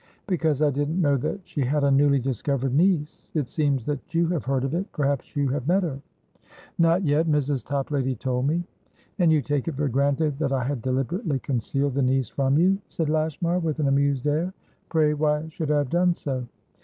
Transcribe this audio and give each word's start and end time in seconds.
"Because 0.25 0.63
I 0.63 0.71
didn't 0.71 0.99
know 0.99 1.15
that 1.17 1.41
she 1.43 1.61
had 1.61 1.83
a 1.83 1.91
newly 1.91 2.17
discovered 2.17 2.73
niece. 2.73 3.29
It 3.35 3.49
seems 3.49 3.85
that 3.85 3.99
you 4.15 4.29
have 4.29 4.43
heard 4.45 4.63
of 4.63 4.73
it. 4.73 4.91
Perhaps 4.91 5.35
you 5.35 5.49
have 5.49 5.67
met 5.67 5.83
her?" 5.83 6.01
"Not 6.79 7.03
yet; 7.05 7.27
Mrs. 7.27 7.63
Toplady 7.63 8.15
told 8.15 8.47
me." 8.47 8.63
"And 9.19 9.31
you 9.31 9.43
take 9.43 9.67
it 9.67 9.75
for 9.75 9.87
granted 9.87 10.39
that 10.39 10.51
I 10.53 10.63
had 10.63 10.81
deliberately 10.81 11.37
concealed 11.37 11.93
the 11.93 12.01
niece 12.01 12.29
from 12.29 12.57
you?" 12.57 12.79
said 12.87 13.09
Lashmar, 13.09 13.59
with 13.59 13.77
an 13.77 13.87
amused 13.89 14.25
air. 14.25 14.55
"Pray, 14.89 15.13
why 15.13 15.47
should 15.49 15.69
I 15.69 15.77
have 15.77 15.91
done 15.91 16.15
so?" 16.15 16.47